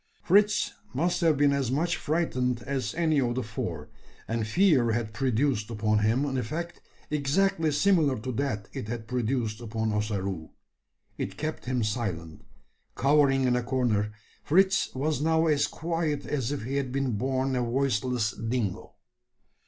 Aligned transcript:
Fritz 0.23 0.71
must 0.95 1.21
have 1.21 1.37
been 1.37 1.53
as 1.53 1.69
much 1.69 1.95
frightened 1.95 2.63
as 2.63 2.95
any 2.95 3.21
of 3.21 3.35
the 3.35 3.43
four; 3.43 3.87
and 4.27 4.47
fear 4.47 4.93
had 4.93 5.13
produced 5.13 5.69
upon 5.69 5.99
him 5.99 6.25
an 6.25 6.39
effect 6.39 6.81
exactly 7.11 7.71
similar 7.71 8.17
to 8.17 8.31
that 8.31 8.67
it 8.73 8.87
had 8.87 9.07
produced 9.07 9.61
upon 9.61 9.93
Ossaroo. 9.93 10.49
It 11.19 11.37
kept 11.37 11.65
him 11.65 11.83
silent. 11.83 12.43
Cowering 12.97 13.43
in 13.43 13.55
a 13.55 13.61
corner, 13.61 14.11
Fritz 14.43 14.89
was 14.95 15.21
now 15.21 15.45
as 15.45 15.67
quiet 15.67 16.25
as 16.25 16.51
if 16.51 16.63
he 16.63 16.77
had 16.77 16.91
been 16.91 17.11
born 17.11 17.55
a 17.55 17.61
voiceless 17.61 18.31
dingo. 18.31 18.95